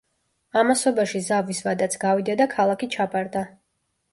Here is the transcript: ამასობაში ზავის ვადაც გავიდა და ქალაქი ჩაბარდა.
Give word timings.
ამასობაში 0.61 1.21
ზავის 1.27 1.61
ვადაც 1.67 1.99
გავიდა 2.05 2.37
და 2.41 2.51
ქალაქი 2.55 2.91
ჩაბარდა. 2.97 3.45